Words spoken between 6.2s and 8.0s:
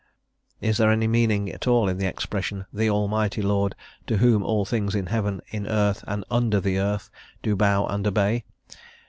under the earth do bow